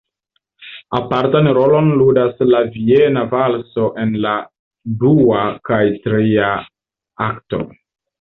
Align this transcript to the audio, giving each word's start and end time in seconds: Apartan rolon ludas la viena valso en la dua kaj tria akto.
Apartan 0.99 1.49
rolon 1.57 1.91
ludas 1.99 2.39
la 2.53 2.61
viena 2.77 3.25
valso 3.33 3.83
en 4.05 4.15
la 4.23 4.31
dua 5.03 5.43
kaj 5.71 5.79
tria 6.07 6.49
akto. 7.27 7.61